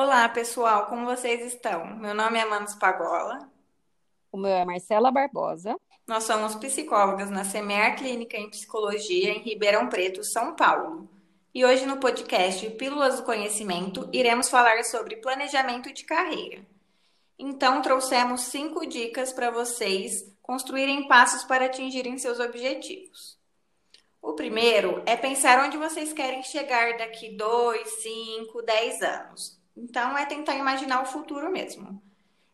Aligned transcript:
Olá, 0.00 0.28
pessoal, 0.28 0.86
como 0.86 1.04
vocês 1.04 1.44
estão? 1.44 1.84
Meu 1.96 2.14
nome 2.14 2.38
é 2.38 2.44
Manos 2.44 2.76
Pagola. 2.76 3.50
O 4.30 4.36
meu 4.38 4.52
é 4.52 4.64
Marcela 4.64 5.10
Barbosa. 5.10 5.76
Nós 6.06 6.22
somos 6.22 6.54
psicólogas 6.54 7.28
na 7.30 7.42
Semear 7.42 7.96
Clínica 7.96 8.36
em 8.36 8.48
Psicologia 8.48 9.32
em 9.32 9.40
Ribeirão 9.40 9.88
Preto, 9.88 10.22
São 10.22 10.54
Paulo. 10.54 11.10
E 11.52 11.64
hoje 11.64 11.84
no 11.84 11.96
podcast 11.96 12.70
Pílulas 12.76 13.16
do 13.16 13.24
Conhecimento 13.24 14.08
iremos 14.12 14.48
falar 14.48 14.84
sobre 14.84 15.16
planejamento 15.16 15.92
de 15.92 16.04
carreira. 16.04 16.64
Então 17.36 17.82
trouxemos 17.82 18.42
cinco 18.42 18.86
dicas 18.86 19.32
para 19.32 19.50
vocês 19.50 20.32
construírem 20.40 21.08
passos 21.08 21.42
para 21.42 21.64
atingirem 21.64 22.16
seus 22.18 22.38
objetivos. 22.38 23.36
O 24.22 24.34
primeiro 24.34 25.02
é 25.06 25.16
pensar 25.16 25.66
onde 25.66 25.76
vocês 25.76 26.12
querem 26.12 26.44
chegar 26.44 26.96
daqui 26.98 27.36
2, 27.36 27.88
5, 28.00 28.62
10 28.62 29.02
anos. 29.02 29.57
Então, 29.78 30.18
é 30.18 30.26
tentar 30.26 30.56
imaginar 30.56 31.02
o 31.02 31.06
futuro 31.06 31.50
mesmo. 31.50 32.02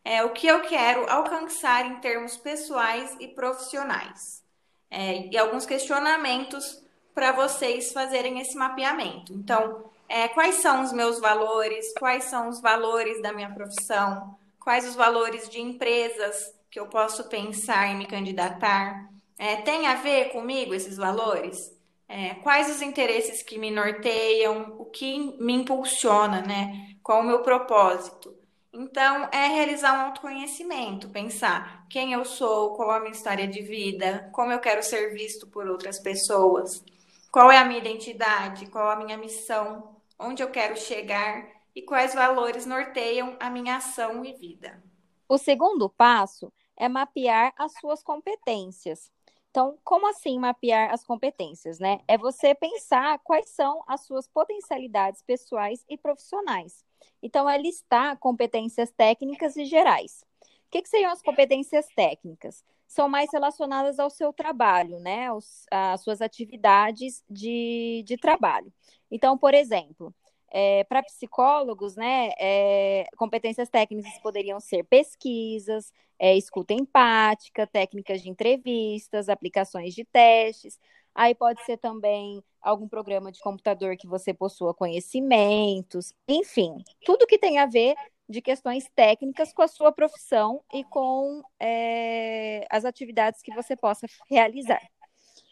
É 0.05 0.23
o 0.23 0.31
que 0.31 0.47
eu 0.47 0.61
quero 0.61 1.11
alcançar 1.11 1.87
em 1.87 1.97
termos 1.97 2.37
pessoais 2.37 3.17
e 3.19 3.29
profissionais. 3.29 4.45
É, 4.91 5.27
e 5.29 5.39
alguns 5.39 5.65
questionamentos 5.65 6.83
para 7.15 7.33
vocês 7.33 7.93
fazerem 7.93 8.41
esse 8.41 8.57
mapeamento. 8.57 9.33
Então, 9.33 9.91
é, 10.09 10.29
quais 10.29 10.57
são 10.57 10.83
os 10.83 10.93
meus 10.93 11.19
valores? 11.19 11.93
Quais 11.99 12.25
são 12.25 12.49
os 12.49 12.61
valores 12.61 13.23
da 13.23 13.33
minha 13.33 13.51
profissão? 13.51 14.37
Quais 14.61 14.87
os 14.87 14.95
valores 14.95 15.49
de 15.49 15.61
empresas 15.61 16.55
que 16.71 16.79
eu 16.79 16.87
posso 16.87 17.25
pensar 17.25 17.89
em 17.89 17.97
me 17.97 18.07
candidatar? 18.07 19.09
É, 19.39 19.57
tem 19.57 19.87
a 19.87 19.95
ver 19.95 20.31
comigo 20.31 20.75
esses 20.75 20.97
valores? 20.97 21.73
É, 22.09 22.35
quais 22.37 22.71
os 22.71 22.83
interesses 22.83 23.43
que 23.43 23.59
me 23.59 23.71
norteiam? 23.71 24.77
O 24.79 24.85
que 24.87 25.37
me 25.41 25.55
impulsiona, 25.55 26.43
né? 26.43 26.97
Qual 27.03 27.21
o 27.21 27.25
meu 27.25 27.43
propósito? 27.43 28.37
Então, 28.73 29.29
é 29.31 29.47
realizar 29.47 29.93
um 29.95 30.07
autoconhecimento, 30.07 31.09
pensar 31.09 31.87
quem 31.89 32.13
eu 32.13 32.25
sou, 32.25 32.75
qual 32.75 32.91
a 32.91 32.99
minha 32.99 33.13
história 33.13 33.47
de 33.47 33.63
vida, 33.63 34.29
como 34.33 34.51
eu 34.51 34.59
quero 34.59 34.83
ser 34.83 35.15
visto 35.15 35.47
por 35.47 35.69
outras 35.69 36.01
pessoas, 36.01 36.85
qual 37.31 37.53
é 37.53 37.59
a 37.59 37.65
minha 37.65 37.79
identidade, 37.79 38.67
qual 38.67 38.91
a 38.91 38.97
minha 38.97 39.17
missão, 39.17 39.97
onde 40.19 40.43
eu 40.43 40.51
quero 40.51 40.77
chegar 40.77 41.47
e 41.75 41.83
quais 41.83 42.15
valores 42.15 42.67
norteiam 42.67 43.37
a 43.39 43.49
minha 43.49 43.77
ação 43.77 44.25
e 44.25 44.33
vida. 44.33 44.83
O 45.29 45.39
segundo 45.39 45.89
passo 45.89 46.53
é 46.77 46.89
mapear 46.89 47.53
as 47.57 47.73
suas 47.79 48.03
competências. 48.03 49.11
Então, 49.55 49.79
como 49.85 50.09
assim 50.09 50.37
mapear 50.37 50.93
as 50.93 51.05
competências, 51.05 51.79
né? 51.79 52.01
É 52.09 52.19
você 52.19 52.57
pensar 52.57 53.21
quais 53.21 53.51
são 53.51 53.85
as 53.87 54.01
suas 54.01 54.27
potencialidades 54.27 55.23
pessoais 55.23 55.85
e 55.89 55.97
profissionais. 55.97 56.85
Então, 57.23 57.49
é 57.49 57.57
listar 57.57 58.19
competências 58.19 58.91
técnicas 58.91 59.57
e 59.57 59.65
gerais. 59.65 60.25
O 60.43 60.71
que, 60.73 60.83
que 60.83 60.89
seriam 60.89 61.13
as 61.13 61.23
competências 61.23 61.87
técnicas? 61.95 62.65
São 62.89 63.09
mais 63.09 63.31
relacionadas 63.33 64.01
ao 64.01 64.11
seu 64.11 64.33
trabalho, 64.33 64.99
né? 64.99 65.29
As 65.71 66.01
suas 66.01 66.21
atividades 66.21 67.23
de, 67.31 68.03
de 68.05 68.17
trabalho. 68.17 68.73
Então, 69.09 69.39
por 69.39 69.55
exemplo, 69.55 70.13
é, 70.57 70.85
para 70.85 71.03
psicólogos, 71.03 71.97
né, 71.97 72.31
é, 72.39 73.07
competências 73.17 73.69
técnicas 73.69 74.17
poderiam 74.23 74.61
ser 74.61 74.85
pesquisas, 74.85 75.93
é, 76.17 76.37
escuta 76.37 76.73
empática, 76.73 77.67
técnicas 77.67 78.23
de 78.23 78.31
entrevistas, 78.31 79.29
aplicações 79.29 79.93
de 79.95 80.05
testes. 80.05 80.79
Aí 81.13 81.35
pode 81.35 81.65
ser 81.65 81.77
também 81.79 82.41
algum 82.63 82.89
programa 82.89 83.33
de 83.33 83.41
computador 83.41 83.97
que 83.97 84.07
você 84.07 84.33
possua 84.33 84.73
conhecimentos, 84.73 86.13
enfim, 86.29 86.77
tudo 87.05 87.27
que 87.27 87.39
tem 87.39 87.59
a 87.59 87.67
ver 87.67 87.97
de 88.29 88.41
questões 88.41 88.89
técnicas 88.95 89.53
com 89.53 89.63
a 89.63 89.69
sua 89.69 89.91
profissão 89.91 90.63
e 90.73 90.85
com 90.85 91.43
é, 91.59 92.65
as 92.71 92.85
atividades 92.85 93.43
que 93.43 93.53
você 93.53 93.77
possa 93.77 94.07
realizar. 94.31 94.81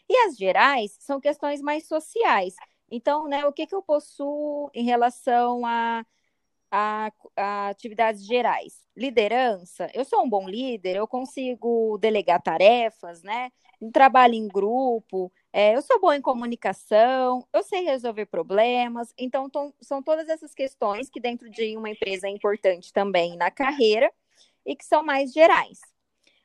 E 0.09 0.17
as 0.27 0.37
gerais 0.37 0.95
são 0.99 1.19
questões 1.19 1.61
mais 1.61 1.87
sociais. 1.87 2.55
Então, 2.95 3.27
né, 3.27 3.43
o 3.43 3.51
que, 3.51 3.65
que 3.65 3.73
eu 3.73 3.81
possuo 3.81 4.69
em 4.71 4.83
relação 4.85 5.65
a, 5.65 6.05
a, 6.71 7.11
a 7.35 7.69
atividades 7.69 8.23
gerais? 8.23 8.83
Liderança, 8.95 9.89
eu 9.95 10.05
sou 10.05 10.23
um 10.23 10.29
bom 10.29 10.47
líder, 10.47 10.97
eu 10.97 11.07
consigo 11.07 11.97
delegar 11.97 12.39
tarefas, 12.43 13.23
né? 13.23 13.51
Um 13.81 13.91
trabalho 13.91 14.35
em 14.35 14.47
grupo, 14.47 15.31
é, 15.51 15.75
eu 15.75 15.81
sou 15.81 15.99
boa 15.99 16.15
em 16.15 16.21
comunicação, 16.21 17.47
eu 17.51 17.63
sei 17.63 17.81
resolver 17.81 18.27
problemas. 18.27 19.11
Então, 19.17 19.49
são 19.81 20.03
todas 20.03 20.29
essas 20.29 20.53
questões 20.53 21.09
que 21.09 21.19
dentro 21.19 21.49
de 21.49 21.75
uma 21.75 21.89
empresa 21.89 22.27
é 22.27 22.29
importante 22.29 22.93
também 22.93 23.35
na 23.35 23.49
carreira 23.49 24.13
e 24.63 24.75
que 24.75 24.85
são 24.85 25.03
mais 25.03 25.33
gerais. 25.33 25.79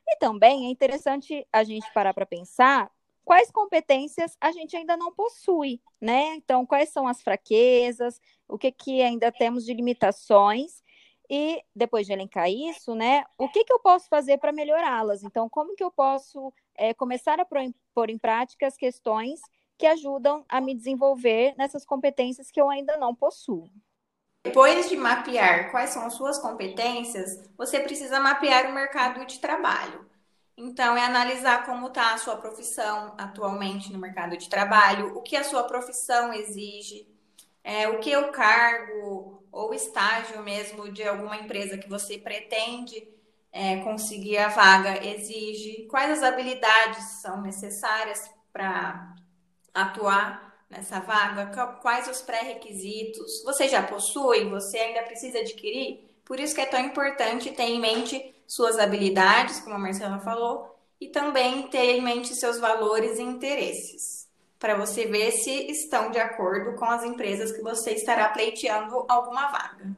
E 0.07 0.17
também 0.17 0.65
é 0.65 0.71
interessante 0.71 1.47
a 1.53 1.63
gente 1.63 1.85
parar 1.93 2.15
para 2.15 2.25
pensar 2.25 2.91
quais 3.29 3.51
competências 3.51 4.35
a 4.41 4.51
gente 4.51 4.75
ainda 4.75 4.97
não 4.97 5.13
possui, 5.13 5.79
né? 6.01 6.33
Então, 6.33 6.65
quais 6.65 6.89
são 6.89 7.07
as 7.07 7.21
fraquezas, 7.21 8.19
o 8.47 8.57
que, 8.57 8.71
que 8.71 9.03
ainda 9.03 9.31
temos 9.31 9.63
de 9.63 9.71
limitações 9.71 10.81
e 11.29 11.63
depois 11.75 12.07
de 12.07 12.13
elencar 12.13 12.49
isso, 12.49 12.95
né, 12.95 13.23
o 13.37 13.47
que, 13.47 13.63
que 13.63 13.71
eu 13.71 13.77
posso 13.77 14.09
fazer 14.09 14.39
para 14.39 14.51
melhorá-las? 14.51 15.21
Então, 15.21 15.47
como 15.47 15.75
que 15.75 15.83
eu 15.83 15.91
posso 15.91 16.51
é, 16.75 16.91
começar 16.91 17.39
a 17.39 17.45
pôr 17.93 18.09
em 18.09 18.17
prática 18.17 18.65
as 18.65 18.75
questões 18.75 19.39
que 19.77 19.85
ajudam 19.85 20.43
a 20.49 20.59
me 20.59 20.73
desenvolver 20.73 21.53
nessas 21.55 21.85
competências 21.85 22.49
que 22.49 22.59
eu 22.59 22.67
ainda 22.67 22.97
não 22.97 23.13
possuo? 23.13 23.69
Depois 24.43 24.89
de 24.89 24.97
mapear 24.97 25.69
quais 25.69 25.91
são 25.91 26.03
as 26.03 26.15
suas 26.15 26.39
competências, 26.39 27.47
você 27.55 27.79
precisa 27.79 28.19
mapear 28.19 28.71
o 28.71 28.73
mercado 28.73 29.23
de 29.23 29.37
trabalho. 29.37 30.09
Então, 30.61 30.97
é 30.97 31.05
analisar 31.05 31.65
como 31.65 31.87
está 31.87 32.13
a 32.13 32.17
sua 32.17 32.35
profissão 32.35 33.15
atualmente 33.17 33.93
no 33.93 33.97
mercado 33.97 34.35
de 34.35 34.49
trabalho, 34.49 35.17
o 35.17 35.21
que 35.21 35.37
a 35.37 35.43
sua 35.45 35.63
profissão 35.63 36.33
exige, 36.33 37.07
é, 37.63 37.87
o 37.87 37.99
que 37.99 38.15
o 38.17 38.29
cargo 38.29 39.41
ou 39.49 39.73
estágio 39.73 40.43
mesmo 40.43 40.91
de 40.91 41.01
alguma 41.07 41.37
empresa 41.37 41.77
que 41.77 41.87
você 41.87 42.17
pretende 42.17 43.07
é, 43.53 43.77
conseguir 43.77 44.37
a 44.37 44.49
vaga 44.49 45.01
exige, 45.07 45.87
quais 45.89 46.11
as 46.11 46.23
habilidades 46.23 47.05
são 47.21 47.41
necessárias 47.41 48.29
para 48.51 49.15
atuar 49.73 50.61
nessa 50.69 50.99
vaga, 50.99 51.77
quais 51.81 52.09
os 52.09 52.21
pré-requisitos, 52.21 53.43
você 53.45 53.69
já 53.69 53.81
possui, 53.81 54.49
você 54.49 54.77
ainda 54.77 55.03
precisa 55.03 55.39
adquirir, 55.39 56.05
por 56.25 56.37
isso 56.37 56.53
que 56.53 56.59
é 56.59 56.65
tão 56.65 56.81
importante 56.81 57.49
ter 57.51 57.63
em 57.63 57.79
mente 57.79 58.35
suas 58.49 58.79
habilidades, 58.79 59.59
como 59.59 59.75
a 59.75 59.79
Marcela 59.79 60.19
falou, 60.19 60.75
e 60.99 61.07
também 61.07 61.67
ter 61.67 61.97
em 61.97 62.01
mente 62.01 62.33
seus 62.33 62.59
valores 62.59 63.19
e 63.19 63.21
interesses 63.21 64.27
para 64.57 64.75
você 64.75 65.05
ver 65.05 65.31
se 65.31 65.51
estão 65.71 66.11
de 66.11 66.19
acordo 66.19 66.75
com 66.75 66.83
as 66.83 67.03
empresas 67.03 67.51
que 67.51 67.61
você 67.61 67.91
estará 67.91 68.27
pleiteando 68.29 69.05
alguma 69.07 69.49
vaga. 69.49 69.95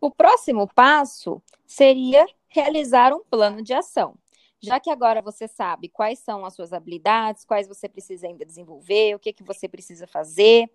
O 0.00 0.10
próximo 0.10 0.66
passo 0.72 1.42
seria 1.66 2.24
realizar 2.48 3.12
um 3.12 3.24
plano 3.24 3.60
de 3.60 3.74
ação. 3.74 4.14
Já 4.58 4.80
que 4.80 4.88
agora 4.88 5.20
você 5.20 5.46
sabe 5.46 5.88
quais 5.88 6.20
são 6.20 6.46
as 6.46 6.54
suas 6.54 6.72
habilidades, 6.72 7.44
quais 7.44 7.68
você 7.68 7.88
precisa 7.88 8.26
ainda 8.26 8.46
desenvolver, 8.46 9.14
o 9.14 9.18
que, 9.18 9.32
que 9.32 9.42
você 9.42 9.68
precisa 9.68 10.06
fazer, 10.06 10.70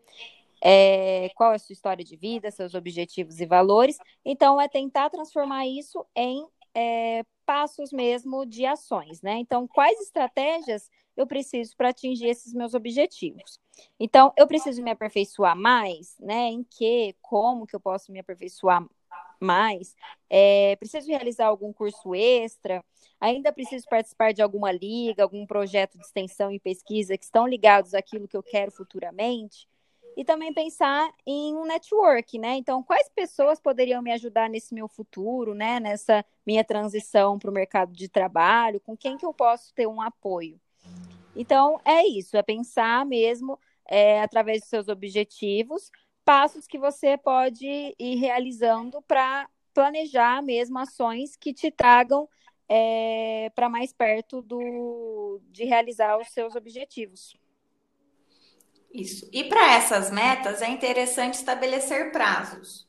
é, 0.62 1.30
qual 1.36 1.52
é 1.52 1.56
a 1.56 1.60
sua 1.60 1.74
história 1.74 2.04
de 2.04 2.16
vida, 2.16 2.52
seus 2.52 2.74
objetivos 2.74 3.40
e 3.40 3.46
valores, 3.46 3.98
então 4.24 4.62
é 4.62 4.68
tentar 4.68 5.10
transformar 5.10 5.66
isso 5.66 6.06
em 6.16 6.46
é, 6.74 7.24
passos 7.46 7.92
mesmo 7.92 8.46
de 8.46 8.66
ações, 8.66 9.22
né? 9.22 9.38
Então, 9.38 9.68
quais 9.68 10.00
estratégias 10.00 10.90
eu 11.16 11.28
preciso 11.28 11.76
para 11.76 11.90
atingir 11.90 12.28
esses 12.28 12.54
meus 12.54 12.74
objetivos. 12.74 13.60
Então, 14.00 14.34
eu 14.38 14.48
preciso 14.48 14.82
me 14.82 14.92
aperfeiçoar 14.92 15.56
mais, 15.56 16.16
né? 16.20 16.50
Em 16.50 16.64
que, 16.64 17.16
como 17.22 17.66
que 17.66 17.76
eu 17.76 17.80
posso 17.80 18.12
me 18.12 18.20
aperfeiçoar 18.20 18.86
mais? 19.40 19.96
É, 20.30 20.76
preciso 20.78 21.08
realizar 21.08 21.48
algum 21.48 21.74
curso 21.74 22.16
extra? 22.16 22.84
Ainda 23.20 23.52
preciso 23.52 23.86
participar 23.90 24.34
de 24.34 24.42
alguma 24.42 24.72
liga, 24.72 25.24
algum 25.24 25.46
projeto 25.46 25.98
de 25.98 26.06
extensão 26.06 26.52
e 26.52 26.60
pesquisa 26.60 27.18
que 27.18 27.26
estão 27.26 27.48
ligados 27.48 27.94
àquilo 27.94 28.28
que 28.28 28.38
eu 28.38 28.44
quero 28.44 28.72
futuramente? 28.72 29.68
E 30.16 30.26
também 30.26 30.54
pensar 30.54 31.14
em 31.26 31.56
um 31.56 31.66
network, 31.66 32.38
né? 32.38 32.56
Então, 32.56 32.84
quais 32.84 33.10
pessoas 33.10 33.60
poderiam 33.60 34.02
me 34.02 34.12
ajudar 34.12 34.50
nesse 34.50 34.74
meu 34.74 34.88
futuro, 34.88 35.54
né? 35.54 35.80
Nessa 35.80 36.26
minha 36.46 36.64
transição 36.64 37.40
para 37.40 37.50
o 37.50 37.54
mercado 37.54 37.94
de 37.94 38.10
trabalho? 38.10 38.82
Com 38.82 38.96
quem 38.96 39.18
que 39.18 39.26
eu 39.26 39.34
posso 39.34 39.74
ter 39.74 39.88
um 39.88 40.02
apoio? 40.02 40.60
Então, 41.36 41.80
é 41.86 42.06
isso, 42.06 42.36
é 42.36 42.44
pensar 42.44 43.06
mesmo, 43.06 43.58
é, 43.86 44.22
através 44.22 44.60
dos 44.62 44.70
seus 44.70 44.88
objetivos, 44.90 45.90
passos 46.26 46.68
que 46.68 46.78
você 46.78 47.18
pode 47.18 47.96
ir 47.98 48.16
realizando 48.16 49.02
para 49.04 49.50
planejar 49.74 50.42
mesmo 50.42 50.78
ações 50.78 51.36
que 51.36 51.54
te 51.54 51.72
tragam 51.72 52.28
é, 52.68 53.50
para 53.56 53.70
mais 53.70 53.92
perto 53.94 54.42
do, 54.42 55.42
de 55.50 55.64
realizar 55.66 56.18
os 56.18 56.30
seus 56.30 56.56
objetivos. 56.56 57.36
Isso. 58.94 59.28
E 59.32 59.46
para 59.46 59.74
essas 59.74 60.12
metas 60.12 60.62
é 60.62 60.70
interessante 60.70 61.36
estabelecer 61.36 62.12
prazos. 62.12 62.88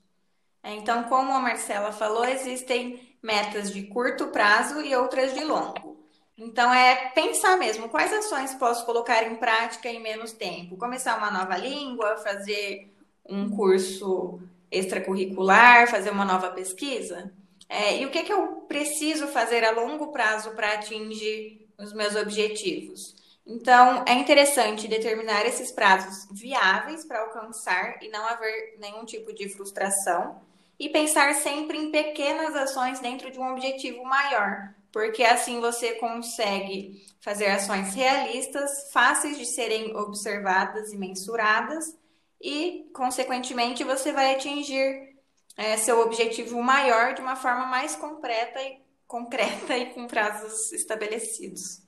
Então, 0.64 1.04
como 1.04 1.32
a 1.32 1.40
Marcela 1.40 1.92
falou, 1.92 2.24
existem 2.24 3.16
metas 3.22 3.72
de 3.72 3.84
curto 3.84 4.28
prazo 4.28 4.80
e 4.80 4.94
outras 4.94 5.34
de 5.34 5.44
longo. 5.44 6.04
Então, 6.36 6.72
é 6.72 7.10
pensar 7.10 7.56
mesmo 7.56 7.88
quais 7.88 8.12
ações 8.12 8.54
posso 8.54 8.84
colocar 8.84 9.22
em 9.24 9.36
prática 9.36 9.88
em 9.88 10.00
menos 10.00 10.32
tempo. 10.32 10.76
Começar 10.76 11.18
uma 11.18 11.30
nova 11.30 11.56
língua, 11.56 12.16
fazer 12.16 12.92
um 13.24 13.50
curso 13.50 14.40
extracurricular, 14.70 15.88
fazer 15.88 16.10
uma 16.10 16.24
nova 16.24 16.50
pesquisa. 16.50 17.32
É, 17.68 17.98
e 18.00 18.06
o 18.06 18.10
que, 18.10 18.22
que 18.22 18.32
eu 18.32 18.64
preciso 18.68 19.28
fazer 19.28 19.64
a 19.64 19.70
longo 19.70 20.08
prazo 20.12 20.50
para 20.52 20.74
atingir 20.74 21.68
os 21.78 21.92
meus 21.92 22.16
objetivos? 22.16 23.14
Então, 23.46 24.04
é 24.06 24.14
interessante 24.14 24.86
determinar 24.86 25.44
esses 25.44 25.72
prazos 25.72 26.28
viáveis 26.30 27.04
para 27.04 27.20
alcançar 27.22 28.02
e 28.02 28.08
não 28.08 28.24
haver 28.24 28.76
nenhum 28.78 29.04
tipo 29.04 29.32
de 29.32 29.48
frustração. 29.48 30.40
E 30.78 30.88
pensar 30.88 31.34
sempre 31.34 31.78
em 31.78 31.90
pequenas 31.90 32.54
ações 32.56 32.98
dentro 33.00 33.30
de 33.30 33.38
um 33.38 33.52
objetivo 33.52 34.02
maior, 34.04 34.74
porque 34.90 35.22
assim 35.22 35.60
você 35.60 35.92
consegue 35.92 37.04
fazer 37.20 37.46
ações 37.46 37.94
realistas, 37.94 38.90
fáceis 38.92 39.38
de 39.38 39.46
serem 39.46 39.94
observadas 39.96 40.92
e 40.92 40.98
mensuradas, 40.98 41.96
e, 42.40 42.90
consequentemente, 42.92 43.84
você 43.84 44.10
vai 44.12 44.34
atingir 44.34 45.16
é, 45.56 45.76
seu 45.76 46.00
objetivo 46.00 46.60
maior 46.60 47.14
de 47.14 47.20
uma 47.20 47.36
forma 47.36 47.66
mais 47.66 47.94
concreta 47.94 48.60
e, 48.60 48.80
concreta 49.06 49.76
e 49.78 49.94
com 49.94 50.08
prazos 50.08 50.72
estabelecidos. 50.72 51.82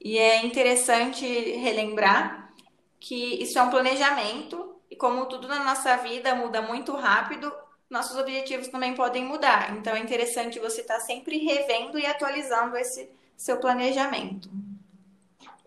E 0.00 0.16
é 0.18 0.44
interessante 0.44 1.26
relembrar 1.26 2.52
que 2.98 3.42
isso 3.42 3.58
é 3.58 3.62
um 3.62 3.70
planejamento 3.70 4.76
e 4.90 4.96
como 4.96 5.26
tudo 5.26 5.46
na 5.46 5.62
nossa 5.62 5.96
vida 5.98 6.34
muda 6.34 6.62
muito 6.62 6.92
rápido, 6.96 7.52
nossos 7.88 8.16
objetivos 8.16 8.68
também 8.68 8.94
podem 8.94 9.24
mudar. 9.24 9.76
Então 9.76 9.94
é 9.94 10.00
interessante 10.00 10.58
você 10.58 10.80
estar 10.80 11.00
sempre 11.00 11.38
revendo 11.38 11.98
e 11.98 12.06
atualizando 12.06 12.76
esse 12.76 13.10
seu 13.36 13.58
planejamento. 13.58 14.50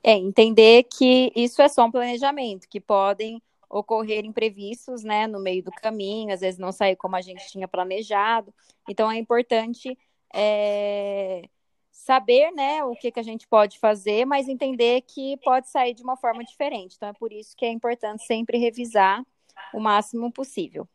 É, 0.04 0.14
entender 0.14 0.84
que 0.84 1.32
isso 1.36 1.62
é 1.62 1.68
só 1.68 1.86
um 1.86 1.92
planejamento, 1.92 2.68
que 2.68 2.80
podem 2.80 3.42
ocorrer 3.70 4.26
imprevistos, 4.26 5.04
né, 5.04 5.26
no 5.26 5.40
meio 5.40 5.64
do 5.64 5.72
caminho, 5.72 6.34
às 6.34 6.42
vezes 6.42 6.60
não 6.60 6.72
sair 6.72 6.96
como 6.96 7.16
a 7.16 7.22
gente 7.22 7.48
tinha 7.48 7.68
planejado. 7.68 8.54
Então 8.88 9.10
é 9.10 9.18
importante 9.18 9.98
é, 10.34 11.44
saber, 11.94 12.52
né, 12.52 12.84
o 12.84 12.96
que, 12.96 13.12
que 13.12 13.20
a 13.20 13.24
gente 13.24 13.48
pode 13.48 13.78
fazer, 13.78 14.26
mas 14.26 14.50
entender 14.50 15.02
que 15.02 15.38
pode 15.38 15.70
sair 15.70 15.94
de 15.94 16.04
uma 16.04 16.18
forma 16.18 16.44
diferente. 16.44 16.96
Então, 16.98 17.08
é 17.08 17.14
por 17.14 17.32
isso 17.32 17.56
que 17.56 17.66
é 17.66 17.72
importante 17.72 18.26
sempre 18.26 18.58
revisar 18.58 19.24
o 19.72 19.80
máximo 19.80 20.32
possível. 20.32 20.88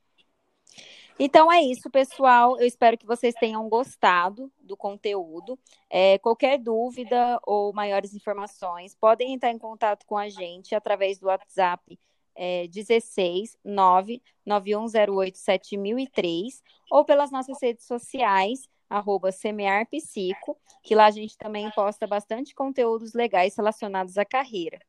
Então 1.21 1.51
é 1.51 1.61
isso, 1.63 1.91
pessoal. 1.91 2.59
Eu 2.61 2.67
espero 2.67 2.97
que 2.97 3.07
vocês 3.07 3.35
tenham 3.35 3.69
gostado 3.69 4.53
do 4.61 4.77
conteúdo. 4.77 5.59
É, 5.91 6.19
qualquer 6.19 6.59
dúvida 6.59 7.41
ou 7.45 7.73
maiores 7.73 8.15
informações, 8.15 8.95
podem 8.95 9.35
entrar 9.35 9.51
em 9.51 9.59
contato 9.59 10.07
com 10.07 10.17
a 10.17 10.29
gente 10.29 10.77
através 10.77 11.19
do 11.19 11.27
WhatsApp 11.27 11.99
é, 12.37 12.69
16 12.69 13.57
99108 13.65 15.39
7003 15.39 16.63
ou 16.89 17.05
pelas 17.05 17.33
nossas 17.33 17.61
redes 17.61 17.85
sociais 17.85 18.69
arroba 18.89 19.31
semearpsico, 19.33 20.57
que 20.83 20.95
lá 20.95 21.07
a 21.07 21.11
gente 21.11 21.37
também 21.37 21.71
posta 21.73 22.07
bastante 22.07 22.55
conteúdos 22.55 23.13
legais 23.15 23.57
relacionados 23.57 24.17
à 24.17 24.25
carreira. 24.25 24.81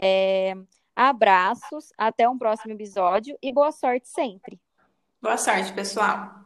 É, 0.00 0.54
abraços, 0.94 1.92
até 1.96 2.28
um 2.28 2.38
próximo 2.38 2.72
episódio 2.72 3.36
e 3.42 3.52
boa 3.52 3.72
sorte 3.72 4.08
sempre. 4.08 4.60
Boa 5.20 5.36
sorte, 5.36 5.72
pessoal. 5.72 6.42